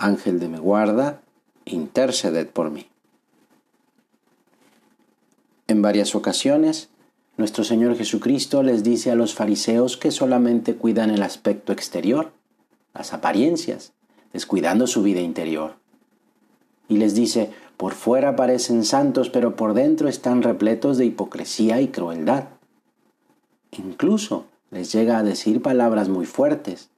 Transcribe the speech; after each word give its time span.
Ángel 0.00 0.40
de 0.40 0.48
mi 0.48 0.58
guarda, 0.58 1.20
interceded 1.64 2.48
por 2.48 2.70
mí. 2.70 2.86
En 5.68 5.82
varias 5.82 6.14
ocasiones, 6.14 6.88
nuestro 7.36 7.64
Señor 7.64 7.96
Jesucristo 7.96 8.62
les 8.62 8.82
dice 8.82 9.10
a 9.10 9.14
los 9.14 9.34
fariseos 9.34 9.96
que 9.96 10.10
solamente 10.10 10.74
cuidan 10.74 11.10
el 11.10 11.22
aspecto 11.22 11.72
exterior, 11.72 12.32
las 12.94 13.12
apariencias, 13.12 13.92
descuidando 14.32 14.86
su 14.86 15.02
vida 15.02 15.20
interior. 15.20 15.76
Y 16.88 16.96
les 16.96 17.14
dice, 17.14 17.50
por 17.76 17.94
fuera 17.94 18.36
parecen 18.36 18.84
santos, 18.84 19.30
pero 19.30 19.54
por 19.54 19.74
dentro 19.74 20.08
están 20.08 20.42
repletos 20.42 20.98
de 20.98 21.06
hipocresía 21.06 21.80
y 21.80 21.88
crueldad. 21.88 22.44
Incluso 23.70 24.46
les 24.70 24.92
llega 24.92 25.18
a 25.18 25.22
decir 25.22 25.62
palabras 25.62 26.08
muy 26.08 26.26
fuertes, 26.26 26.90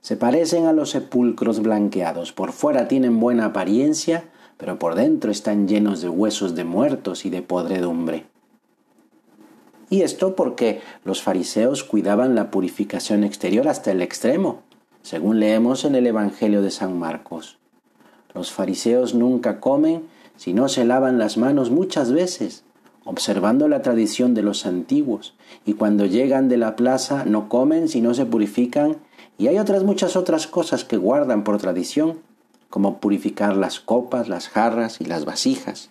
se 0.00 0.16
parecen 0.16 0.66
a 0.66 0.72
los 0.72 0.90
sepulcros 0.90 1.60
blanqueados. 1.60 2.32
Por 2.32 2.52
fuera 2.52 2.88
tienen 2.88 3.20
buena 3.20 3.46
apariencia, 3.46 4.24
pero 4.56 4.78
por 4.78 4.94
dentro 4.94 5.30
están 5.30 5.68
llenos 5.68 6.00
de 6.00 6.08
huesos 6.08 6.54
de 6.54 6.64
muertos 6.64 7.24
y 7.24 7.30
de 7.30 7.42
podredumbre. 7.42 8.26
Y 9.90 10.02
esto 10.02 10.36
porque 10.36 10.80
los 11.04 11.22
fariseos 11.22 11.82
cuidaban 11.82 12.34
la 12.34 12.50
purificación 12.50 13.24
exterior 13.24 13.68
hasta 13.68 13.90
el 13.90 14.02
extremo, 14.02 14.62
según 15.02 15.40
leemos 15.40 15.84
en 15.84 15.96
el 15.96 16.06
Evangelio 16.06 16.62
de 16.62 16.70
San 16.70 16.98
Marcos. 16.98 17.58
Los 18.32 18.52
fariseos 18.52 19.14
nunca 19.14 19.58
comen 19.58 20.04
si 20.36 20.54
no 20.54 20.68
se 20.68 20.84
lavan 20.84 21.18
las 21.18 21.36
manos 21.36 21.70
muchas 21.70 22.12
veces, 22.12 22.64
observando 23.04 23.66
la 23.66 23.82
tradición 23.82 24.32
de 24.34 24.42
los 24.42 24.64
antiguos, 24.64 25.34
y 25.66 25.74
cuando 25.74 26.06
llegan 26.06 26.48
de 26.48 26.56
la 26.56 26.76
plaza 26.76 27.24
no 27.24 27.48
comen 27.48 27.88
si 27.88 28.00
no 28.00 28.14
se 28.14 28.26
purifican 28.26 28.98
y 29.40 29.48
hay 29.48 29.58
otras 29.58 29.84
muchas 29.84 30.16
otras 30.16 30.46
cosas 30.46 30.84
que 30.84 30.98
guardan 30.98 31.44
por 31.44 31.56
tradición, 31.56 32.18
como 32.68 32.98
purificar 32.98 33.56
las 33.56 33.80
copas, 33.80 34.28
las 34.28 34.50
jarras 34.50 35.00
y 35.00 35.06
las 35.06 35.24
vasijas. 35.24 35.88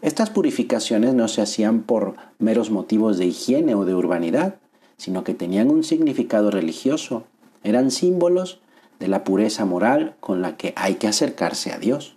Estas 0.00 0.30
purificaciones 0.30 1.12
no 1.12 1.28
se 1.28 1.42
hacían 1.42 1.82
por 1.82 2.14
meros 2.38 2.70
motivos 2.70 3.18
de 3.18 3.26
higiene 3.26 3.74
o 3.74 3.84
de 3.84 3.94
urbanidad, 3.94 4.54
sino 4.96 5.22
que 5.22 5.34
tenían 5.34 5.70
un 5.70 5.84
significado 5.84 6.50
religioso, 6.50 7.24
eran 7.62 7.90
símbolos 7.90 8.60
de 9.00 9.08
la 9.08 9.22
pureza 9.22 9.66
moral 9.66 10.16
con 10.18 10.40
la 10.40 10.56
que 10.56 10.72
hay 10.76 10.94
que 10.94 11.08
acercarse 11.08 11.72
a 11.72 11.78
Dios. 11.78 12.16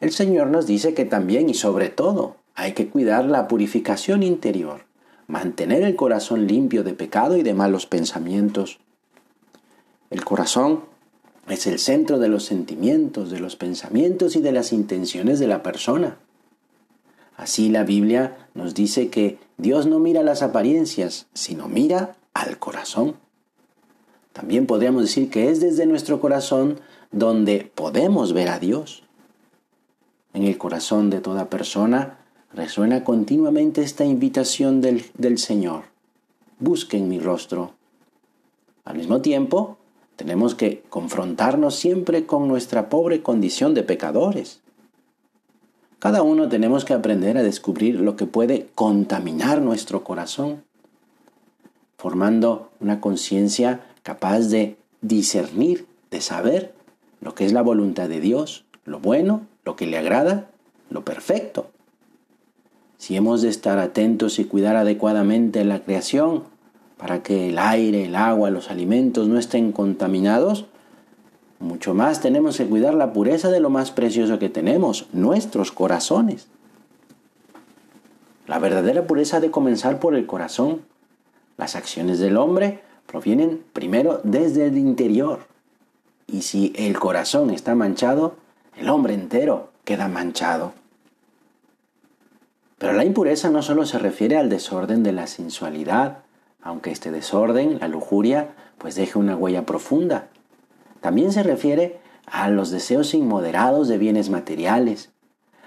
El 0.00 0.10
Señor 0.10 0.48
nos 0.48 0.66
dice 0.66 0.94
que 0.94 1.04
también 1.04 1.48
y 1.48 1.54
sobre 1.54 1.90
todo 1.90 2.34
hay 2.56 2.72
que 2.72 2.88
cuidar 2.88 3.24
la 3.24 3.46
purificación 3.46 4.24
interior, 4.24 4.84
mantener 5.26 5.82
el 5.82 5.96
corazón 5.96 6.46
limpio 6.46 6.84
de 6.84 6.94
pecado 6.94 7.36
y 7.36 7.42
de 7.42 7.54
malos 7.54 7.86
pensamientos. 7.86 8.78
El 10.10 10.24
corazón 10.24 10.84
es 11.48 11.66
el 11.66 11.78
centro 11.78 12.18
de 12.18 12.28
los 12.28 12.44
sentimientos, 12.44 13.30
de 13.30 13.40
los 13.40 13.56
pensamientos 13.56 14.36
y 14.36 14.40
de 14.40 14.52
las 14.52 14.72
intenciones 14.72 15.38
de 15.38 15.46
la 15.46 15.62
persona. 15.62 16.18
Así 17.36 17.68
la 17.68 17.84
Biblia 17.84 18.48
nos 18.54 18.74
dice 18.74 19.08
que 19.08 19.38
Dios 19.56 19.86
no 19.86 19.98
mira 19.98 20.22
las 20.22 20.42
apariencias, 20.42 21.26
sino 21.34 21.68
mira 21.68 22.16
al 22.32 22.58
corazón. 22.58 23.16
También 24.32 24.66
podríamos 24.66 25.02
decir 25.02 25.30
que 25.30 25.50
es 25.50 25.60
desde 25.60 25.86
nuestro 25.86 26.20
corazón 26.20 26.80
donde 27.12 27.70
podemos 27.74 28.32
ver 28.32 28.48
a 28.48 28.58
Dios. 28.58 29.02
En 30.32 30.42
el 30.44 30.58
corazón 30.58 31.10
de 31.10 31.20
toda 31.20 31.50
persona 31.50 32.18
resuena 32.54 33.02
continuamente 33.02 33.82
esta 33.82 34.04
invitación 34.04 34.80
del, 34.80 35.04
del 35.18 35.38
Señor. 35.38 35.84
Busquen 36.58 37.08
mi 37.08 37.18
rostro. 37.18 37.72
Al 38.84 38.96
mismo 38.96 39.20
tiempo, 39.20 39.76
tenemos 40.16 40.54
que 40.54 40.82
confrontarnos 40.88 41.74
siempre 41.74 42.26
con 42.26 42.46
nuestra 42.46 42.88
pobre 42.88 43.22
condición 43.22 43.74
de 43.74 43.82
pecadores. 43.82 44.60
Cada 45.98 46.22
uno 46.22 46.48
tenemos 46.48 46.84
que 46.84 46.92
aprender 46.92 47.38
a 47.38 47.42
descubrir 47.42 47.98
lo 47.98 48.14
que 48.14 48.26
puede 48.26 48.68
contaminar 48.74 49.60
nuestro 49.60 50.04
corazón, 50.04 50.62
formando 51.96 52.70
una 52.78 53.00
conciencia 53.00 53.86
capaz 54.02 54.40
de 54.50 54.76
discernir, 55.00 55.86
de 56.10 56.20
saber 56.20 56.74
lo 57.20 57.34
que 57.34 57.46
es 57.46 57.52
la 57.52 57.62
voluntad 57.62 58.08
de 58.08 58.20
Dios, 58.20 58.64
lo 58.84 59.00
bueno, 59.00 59.46
lo 59.64 59.76
que 59.76 59.86
le 59.86 59.96
agrada, 59.96 60.50
lo 60.90 61.04
perfecto 61.04 61.70
si 63.04 63.18
hemos 63.18 63.42
de 63.42 63.50
estar 63.50 63.78
atentos 63.78 64.38
y 64.38 64.46
cuidar 64.46 64.76
adecuadamente 64.76 65.62
la 65.66 65.80
creación 65.80 66.44
para 66.96 67.22
que 67.22 67.50
el 67.50 67.58
aire, 67.58 68.06
el 68.06 68.16
agua, 68.16 68.48
los 68.48 68.70
alimentos 68.70 69.28
no 69.28 69.38
estén 69.38 69.72
contaminados, 69.72 70.64
mucho 71.58 71.92
más 71.92 72.22
tenemos 72.22 72.56
que 72.56 72.64
cuidar 72.64 72.94
la 72.94 73.12
pureza 73.12 73.50
de 73.50 73.60
lo 73.60 73.68
más 73.68 73.90
precioso 73.90 74.38
que 74.38 74.48
tenemos, 74.48 75.06
nuestros 75.12 75.70
corazones. 75.70 76.46
La 78.46 78.58
verdadera 78.58 79.06
pureza 79.06 79.36
ha 79.36 79.40
de 79.40 79.50
comenzar 79.50 80.00
por 80.00 80.14
el 80.14 80.24
corazón. 80.24 80.80
Las 81.58 81.76
acciones 81.76 82.18
del 82.20 82.38
hombre 82.38 82.80
provienen 83.04 83.62
primero 83.74 84.22
desde 84.24 84.68
el 84.68 84.78
interior. 84.78 85.40
Y 86.26 86.40
si 86.40 86.72
el 86.74 86.98
corazón 86.98 87.50
está 87.50 87.74
manchado, 87.74 88.36
el 88.78 88.88
hombre 88.88 89.12
entero 89.12 89.72
queda 89.84 90.08
manchado. 90.08 90.72
Pero 92.84 92.98
la 92.98 93.06
impureza 93.06 93.48
no 93.48 93.62
solo 93.62 93.86
se 93.86 93.98
refiere 93.98 94.36
al 94.36 94.50
desorden 94.50 95.02
de 95.02 95.12
la 95.12 95.26
sensualidad, 95.26 96.18
aunque 96.60 96.90
este 96.90 97.10
desorden, 97.10 97.78
la 97.80 97.88
lujuria, 97.88 98.50
pues 98.76 98.94
deje 98.94 99.18
una 99.18 99.34
huella 99.34 99.64
profunda. 99.64 100.28
También 101.00 101.32
se 101.32 101.42
refiere 101.42 101.98
a 102.26 102.50
los 102.50 102.70
deseos 102.70 103.14
inmoderados 103.14 103.88
de 103.88 103.96
bienes 103.96 104.28
materiales, 104.28 105.12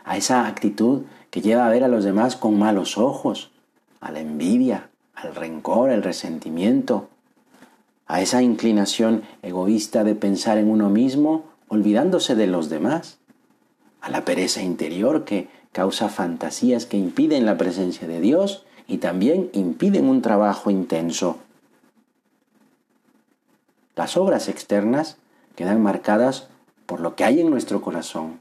a 0.05 0.15
esa 0.15 0.45
actitud 0.45 1.05
que 1.31 1.41
lleva 1.41 1.65
a 1.65 1.71
ver 1.71 1.83
a 1.83 1.87
los 1.87 2.03
demás 2.03 2.35
con 2.35 2.59
malos 2.59 2.99
ojos, 2.99 3.49
a 3.99 4.11
la 4.11 4.19
envidia, 4.19 4.91
al 5.15 5.33
rencor, 5.33 5.89
el 5.89 6.03
resentimiento, 6.03 7.09
a 8.05 8.21
esa 8.21 8.43
inclinación 8.43 9.23
egoísta 9.41 10.03
de 10.03 10.13
pensar 10.13 10.59
en 10.59 10.69
uno 10.69 10.91
mismo 10.91 11.45
olvidándose 11.67 12.35
de 12.35 12.45
los 12.45 12.69
demás, 12.69 13.17
a 14.01 14.11
la 14.11 14.23
pereza 14.23 14.61
interior 14.61 15.25
que 15.25 15.49
causa 15.77 16.09
fantasías 16.09 16.87
que 16.87 16.97
impiden 16.97 17.45
la 17.45 17.55
presencia 17.55 18.07
de 18.07 18.19
Dios 18.19 18.65
y 18.87 18.97
también 18.97 19.51
impiden 19.53 20.09
un 20.09 20.23
trabajo 20.23 20.71
intenso. 20.71 21.37
Las 23.95 24.17
obras 24.17 24.49
externas 24.49 25.17
quedan 25.55 25.83
marcadas 25.83 26.47
por 26.87 26.99
lo 26.99 27.15
que 27.15 27.25
hay 27.25 27.41
en 27.41 27.51
nuestro 27.51 27.83
corazón. 27.83 28.39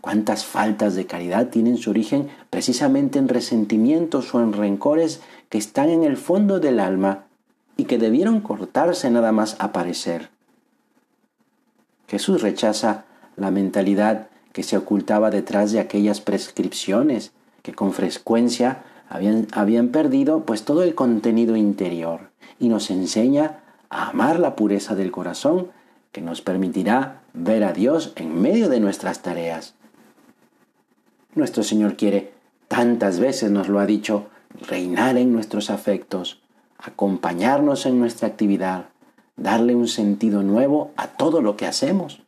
¿Cuántas 0.00 0.44
faltas 0.44 0.96
de 0.96 1.06
caridad 1.06 1.50
tienen 1.50 1.76
su 1.76 1.90
origen 1.90 2.30
precisamente 2.50 3.20
en 3.20 3.28
resentimientos 3.28 4.34
o 4.34 4.40
en 4.40 4.52
rencores 4.52 5.20
que 5.50 5.58
están 5.58 5.88
en 5.88 6.02
el 6.02 6.16
fondo 6.16 6.58
del 6.58 6.80
alma 6.80 7.26
y 7.76 7.84
que 7.84 7.96
debieron 7.96 8.40
cortarse 8.40 9.08
nada 9.08 9.30
más 9.30 9.54
aparecer? 9.60 10.30
Jesús 12.08 12.42
rechaza 12.42 13.04
la 13.36 13.52
mentalidad 13.52 14.29
que 14.52 14.62
se 14.62 14.76
ocultaba 14.76 15.30
detrás 15.30 15.72
de 15.72 15.80
aquellas 15.80 16.20
prescripciones 16.20 17.32
que 17.62 17.72
con 17.74 17.92
frecuencia 17.92 18.82
habían, 19.08 19.46
habían 19.52 19.88
perdido 19.88 20.44
pues 20.44 20.64
todo 20.64 20.82
el 20.82 20.94
contenido 20.94 21.56
interior 21.56 22.30
y 22.58 22.68
nos 22.68 22.90
enseña 22.90 23.60
a 23.88 24.10
amar 24.10 24.38
la 24.38 24.56
pureza 24.56 24.94
del 24.94 25.10
corazón 25.10 25.68
que 26.12 26.20
nos 26.20 26.40
permitirá 26.42 27.22
ver 27.32 27.64
a 27.64 27.72
Dios 27.72 28.12
en 28.16 28.40
medio 28.40 28.68
de 28.68 28.80
nuestras 28.80 29.22
tareas. 29.22 29.74
Nuestro 31.34 31.62
Señor 31.62 31.96
quiere, 31.96 32.32
tantas 32.68 33.20
veces 33.20 33.50
nos 33.50 33.68
lo 33.68 33.78
ha 33.78 33.86
dicho, 33.86 34.26
reinar 34.68 35.16
en 35.16 35.32
nuestros 35.32 35.70
afectos, 35.70 36.40
acompañarnos 36.78 37.86
en 37.86 38.00
nuestra 38.00 38.28
actividad, 38.28 38.86
darle 39.36 39.74
un 39.74 39.86
sentido 39.86 40.42
nuevo 40.42 40.92
a 40.96 41.08
todo 41.08 41.40
lo 41.40 41.56
que 41.56 41.66
hacemos. 41.66 42.22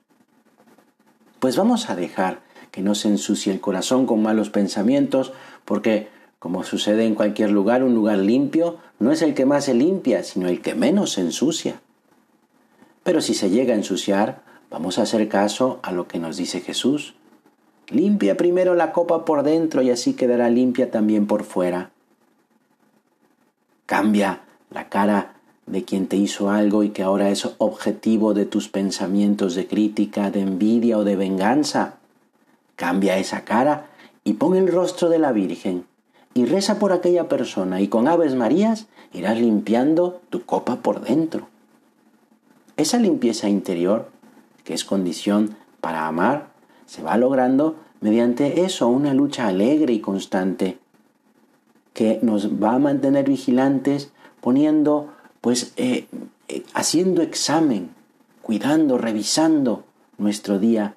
Pues 1.43 1.56
vamos 1.56 1.91
a 1.91 1.97
dejar 1.97 2.39
que 2.71 2.83
no 2.83 2.94
se 2.94 3.09
ensucie 3.09 3.53
el 3.53 3.61
corazón 3.61 4.06
con 4.06 4.23
malos 4.23 4.49
pensamientos, 4.49 5.33
porque, 5.65 6.09
como 6.39 6.62
sucede 6.62 7.05
en 7.05 7.17
cualquier 7.17 7.50
lugar, 7.50 7.83
un 7.83 7.97
lugar 7.97 8.19
limpio 8.19 8.79
no 9.00 9.11
es 9.11 9.23
el 9.23 9.35
que 9.35 9.44
más 9.44 9.65
se 9.65 9.75
limpia, 9.75 10.23
sino 10.23 10.47
el 10.47 10.62
que 10.62 10.77
menos 10.77 11.15
se 11.15 11.21
ensucia. 11.23 11.81
Pero 13.03 13.21
si 13.21 13.35
se 13.35 13.50
llega 13.50 13.75
a 13.75 13.77
ensuciar, 13.77 14.44
vamos 14.71 15.00
a 15.00 15.03
hacer 15.03 15.29
caso 15.29 15.81
a 15.83 15.91
lo 15.91 16.06
que 16.06 16.21
nos 16.21 16.37
dice 16.37 16.61
Jesús. 16.61 17.17
Limpia 17.89 18.37
primero 18.37 18.77
la 18.77 18.93
copa 18.93 19.25
por 19.25 19.43
dentro 19.43 19.83
y 19.83 19.91
así 19.91 20.15
quedará 20.15 20.49
limpia 20.49 20.93
también 20.93 21.27
por 21.27 21.43
fuera. 21.43 21.91
Cambia 23.87 24.43
la 24.71 24.89
cara 24.89 25.35
de 25.67 25.85
quien 25.85 26.06
te 26.06 26.17
hizo 26.17 26.50
algo 26.50 26.82
y 26.82 26.91
que 26.91 27.03
ahora 27.03 27.31
es 27.31 27.49
objetivo 27.59 28.35
de 28.35 28.47
tus 28.47 28.69
pensamientos 28.69 29.55
de 29.55 29.67
crítica, 29.67 30.31
de 30.31 30.41
envidia 30.41 30.99
o 30.99 31.05
de 31.05 31.17
venganza. 31.17 31.94
Cambia 32.76 33.19
esa 33.19 33.44
cara 33.44 33.87
y 34.25 34.35
pon 34.35 34.56
el 34.56 34.69
rostro 34.69 35.09
de 35.09 35.19
la 35.19 35.32
Virgen 35.32 35.85
y 36.35 36.47
reza 36.47 36.79
por 36.79 36.93
aquella 36.93 37.29
persona 37.29 37.81
y 37.81 37.88
con 37.88 38.09
Aves 38.09 38.35
Marías 38.35 38.87
irás 39.12 39.38
limpiando 39.38 40.20
tu 40.31 40.44
copa 40.44 40.76
por 40.76 41.03
dentro. 41.03 41.49
Esa 42.76 42.99
limpieza 42.99 43.49
interior, 43.49 44.08
que 44.65 44.75
es 44.75 44.85
condición 44.85 45.56
para 45.81 46.06
amar, 46.06 46.49
se 46.87 47.03
va 47.03 47.17
logrando 47.17 47.76
mediante 48.00 48.65
eso, 48.65 48.88
una 48.88 49.15
lucha 49.15 49.47
alegre 49.47 49.93
y 49.93 50.00
constante 50.00 50.79
que 51.93 52.19
nos 52.23 52.62
va 52.62 52.75
a 52.75 52.79
mantener 52.79 53.29
vigilantes 53.29 54.12
poniendo, 54.41 55.12
pues, 55.43 55.73
eh, 55.77 56.06
eh, 56.49 56.65
haciendo 56.73 57.21
examen, 57.21 57.91
cuidando, 58.41 58.97
revisando 58.97 59.85
nuestro 60.17 60.59
día 60.59 60.94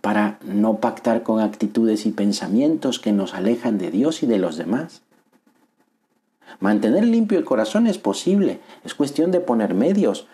para 0.00 0.38
no 0.42 0.78
pactar 0.78 1.22
con 1.22 1.40
actitudes 1.40 2.06
y 2.06 2.10
pensamientos 2.10 2.98
que 2.98 3.12
nos 3.12 3.34
alejan 3.34 3.78
de 3.78 3.92
Dios 3.92 4.24
y 4.24 4.26
de 4.26 4.38
los 4.38 4.56
demás. 4.56 5.02
Mantener 6.58 7.04
limpio 7.04 7.38
el 7.38 7.44
corazón 7.44 7.86
es 7.86 7.98
posible, 7.98 8.60
es 8.84 8.94
cuestión 8.94 9.30
de 9.30 9.40
poner 9.40 9.74
medios 9.74 10.26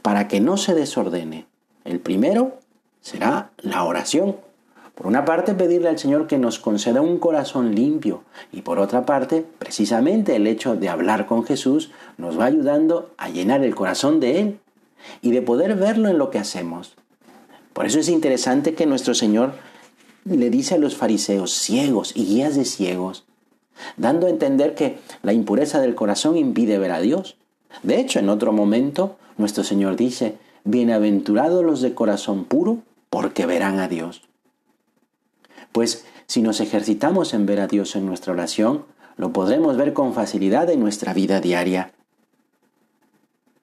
para 0.00 0.28
que 0.28 0.40
no 0.40 0.56
se 0.56 0.74
desordene. 0.74 1.46
El 1.84 2.00
primero 2.00 2.60
será 3.00 3.50
la 3.58 3.82
oración. 3.84 4.36
Por 4.94 5.08
una 5.08 5.24
parte, 5.24 5.54
pedirle 5.54 5.88
al 5.88 5.98
Señor 5.98 6.28
que 6.28 6.38
nos 6.38 6.60
conceda 6.60 7.00
un 7.00 7.18
corazón 7.18 7.74
limpio 7.74 8.22
y 8.52 8.62
por 8.62 8.78
otra 8.78 9.04
parte, 9.04 9.44
precisamente 9.58 10.36
el 10.36 10.46
hecho 10.46 10.76
de 10.76 10.88
hablar 10.88 11.26
con 11.26 11.44
Jesús 11.44 11.90
nos 12.16 12.38
va 12.38 12.44
ayudando 12.44 13.10
a 13.16 13.28
llenar 13.28 13.64
el 13.64 13.74
corazón 13.74 14.20
de 14.20 14.40
Él 14.40 14.58
y 15.20 15.32
de 15.32 15.42
poder 15.42 15.74
verlo 15.74 16.08
en 16.08 16.18
lo 16.18 16.30
que 16.30 16.38
hacemos. 16.38 16.94
Por 17.72 17.86
eso 17.86 17.98
es 17.98 18.08
interesante 18.08 18.74
que 18.74 18.86
nuestro 18.86 19.14
Señor 19.14 19.54
le 20.24 20.48
dice 20.48 20.76
a 20.76 20.78
los 20.78 20.96
fariseos 20.96 21.52
ciegos 21.52 22.12
y 22.14 22.24
guías 22.24 22.54
de 22.54 22.64
ciegos, 22.64 23.24
dando 23.96 24.28
a 24.28 24.30
entender 24.30 24.76
que 24.76 24.98
la 25.22 25.32
impureza 25.32 25.80
del 25.80 25.96
corazón 25.96 26.36
impide 26.36 26.78
ver 26.78 26.92
a 26.92 27.00
Dios. 27.00 27.36
De 27.82 27.98
hecho, 27.98 28.20
en 28.20 28.28
otro 28.28 28.52
momento, 28.52 29.16
nuestro 29.38 29.64
Señor 29.64 29.96
dice, 29.96 30.38
bienaventurados 30.62 31.64
los 31.64 31.80
de 31.80 31.94
corazón 31.94 32.44
puro, 32.44 32.78
porque 33.10 33.44
verán 33.44 33.80
a 33.80 33.88
Dios. 33.88 34.22
Pues 35.74 36.04
si 36.28 36.40
nos 36.40 36.60
ejercitamos 36.60 37.34
en 37.34 37.46
ver 37.46 37.58
a 37.58 37.66
Dios 37.66 37.96
en 37.96 38.06
nuestra 38.06 38.32
oración, 38.32 38.84
lo 39.16 39.32
podremos 39.32 39.76
ver 39.76 39.92
con 39.92 40.14
facilidad 40.14 40.70
en 40.70 40.78
nuestra 40.78 41.12
vida 41.12 41.40
diaria. 41.40 41.90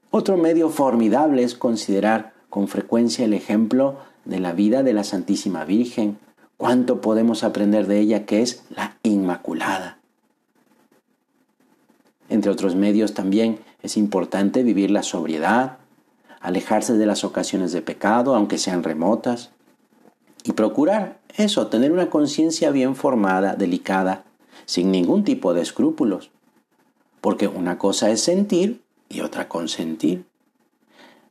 Otro 0.10 0.36
medio 0.36 0.70
formidable 0.70 1.42
es 1.44 1.56
considerar 1.56 2.34
con 2.50 2.68
frecuencia 2.68 3.24
el 3.24 3.34
ejemplo 3.34 3.96
de 4.26 4.42
la 4.42 4.52
vida 4.52 4.84
de 4.84 4.92
la 4.92 5.06
Santísima 5.06 5.64
Virgen. 5.64 6.18
Cuánto 6.58 7.00
podemos 7.00 7.46
aprender 7.46 7.88
de 7.88 8.02
ella 8.02 8.26
que 8.26 8.42
es 8.42 8.66
la 8.70 8.98
Inmaculada. 9.04 9.98
Entre 12.28 12.52
otros 12.52 12.76
medios 12.76 13.14
también 13.14 13.60
es 13.84 13.96
importante 13.96 14.64
vivir 14.64 14.92
la 14.92 15.04
sobriedad, 15.04 15.78
alejarse 16.42 16.98
de 16.98 17.06
las 17.06 17.24
ocasiones 17.24 17.72
de 17.72 17.82
pecado, 17.82 18.36
aunque 18.36 18.58
sean 18.58 18.84
remotas, 18.84 19.52
y 20.44 20.54
procurar 20.54 21.20
eso, 21.38 21.68
tener 21.68 21.92
una 21.92 22.10
conciencia 22.10 22.72
bien 22.72 22.96
formada, 22.96 23.56
delicada, 23.56 24.24
sin 24.66 24.92
ningún 24.92 25.24
tipo 25.24 25.54
de 25.54 25.62
escrúpulos. 25.62 26.32
Porque 27.22 27.48
una 27.48 27.78
cosa 27.78 28.10
es 28.10 28.22
sentir 28.22 28.82
y 29.10 29.22
otra 29.22 29.48
consentir. 29.48 30.26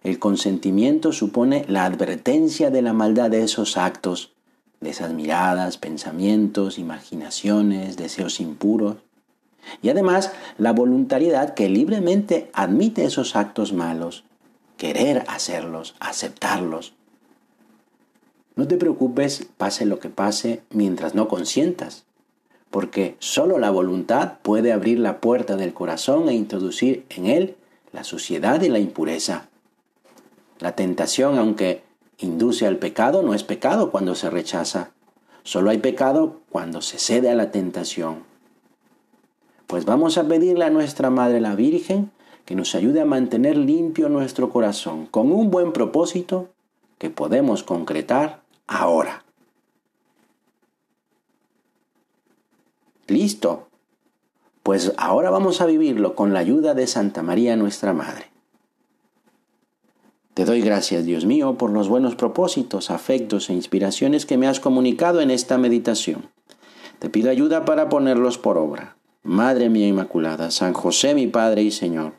El 0.03 0.19
consentimiento 0.19 1.13
supone 1.13 1.65
la 1.69 1.85
advertencia 1.85 2.71
de 2.71 2.83
la 2.83 2.93
maldad 2.93 3.31
de 3.31 3.43
esos 3.43 3.77
actos, 3.77 4.33
de 4.81 4.91
esas 4.91 5.13
miradas, 5.13 5.77
pensamientos, 5.77 6.79
imaginaciones, 6.79 7.97
deseos 7.97 8.41
impuros. 8.41 8.97
Y 9.83 9.91
además 9.91 10.33
la 10.57 10.73
voluntariedad 10.73 11.53
que 11.55 11.69
libremente 11.69 12.51
admite 12.55 13.05
esos 13.05 13.37
actos 13.37 13.75
malos, 13.75 14.25
querer 14.79 15.25
hacerlos, 15.29 15.95
aceptarlos, 16.01 16.95
no 18.61 18.69
te 18.69 18.77
preocupes, 18.77 19.49
pase 19.57 19.87
lo 19.87 20.01
que 20.01 20.11
pase, 20.11 20.61
mientras 20.69 21.15
no 21.15 21.29
consientas, 21.29 22.05
porque 22.69 23.17
solo 23.19 23.59
la 23.59 23.71
voluntad 23.71 24.35
puede 24.43 24.75
abrir 24.75 24.99
la 24.99 25.19
puerta 25.23 25.57
del 25.57 25.73
corazón 25.73 26.29
e 26.29 26.35
introducir 26.35 27.07
en 27.09 27.25
él 27.25 27.57
la 27.91 28.05
suciedad 28.05 28.61
y 28.61 28.69
la 28.69 28.79
impureza. 28.79 29.49
La 30.59 30.77
tentación, 30.77 31.39
aunque 31.39 31.83
induce 32.19 32.67
al 32.67 32.77
pecado, 32.77 33.23
no 33.23 33.33
es 33.33 33.45
pecado 33.45 33.91
cuando 33.91 34.15
se 34.15 34.29
rechaza. 34.29 34.91
Solo 35.43 35.71
hay 35.71 35.79
pecado 35.79 36.41
cuando 36.51 36.83
se 36.83 36.99
cede 36.99 37.31
a 37.31 37.35
la 37.35 37.51
tentación. 37.51 38.25
Pues 39.69 39.87
vamos 39.87 40.19
a 40.19 40.25
pedirle 40.29 40.67
a 40.67 40.71
nuestra 40.71 41.09
Madre 41.09 41.41
la 41.41 41.55
Virgen 41.55 42.11
que 42.45 42.57
nos 42.57 42.75
ayude 42.75 43.01
a 43.01 43.07
mantener 43.07 43.57
limpio 43.57 44.11
nuestro 44.11 44.51
corazón 44.51 45.07
con 45.07 45.33
un 45.33 45.51
buen 45.51 45.73
propósito 45.73 46.51
que 46.99 47.09
podemos 47.09 47.63
concretar 47.63 48.40
ahora. 48.71 49.25
Listo. 53.09 53.69
Pues 54.63 54.93
ahora 54.97 55.31
vamos 55.31 55.61
a 55.61 55.67
vivirlo 55.67 56.15
con 56.15 56.33
la 56.33 56.39
ayuda 56.39 56.75
de 56.75 56.87
Santa 56.87 57.23
María 57.23 57.57
nuestra 57.57 57.93
Madre. 57.93 58.31
Te 60.35 60.45
doy 60.45 60.61
gracias, 60.61 61.05
Dios 61.05 61.25
mío, 61.27 61.59
por 61.59 61.71
los 61.71 61.89
buenos 61.89 62.15
propósitos, 62.15 62.91
afectos 62.91 63.51
e 63.51 63.55
inspiraciones 63.55 64.27
que 64.27 64.39
me 64.39 64.47
has 64.47 64.61
comunicado 64.61 65.21
en 65.21 65.31
esta 65.31 65.59
meditación. 65.59 66.31
Te 67.01 67.11
pido 67.11 67.31
ayuda 67.31 67.65
para 67.65 67.89
ponerlos 67.89 68.39
por 68.39 68.57
obra. 68.57 68.97
Madre 69.23 69.69
mía 69.69 69.89
Inmaculada, 69.89 70.51
San 70.51 70.73
José 70.73 71.15
mi 71.15 71.27
Padre 71.27 71.63
y 71.63 71.73
Señor, 71.73 72.13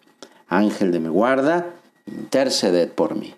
Ángel 0.47 0.91
de 0.91 0.99
mi 0.99 1.07
guarda, 1.07 1.73
interceded 2.05 2.91
por 2.91 3.15
mí. 3.15 3.33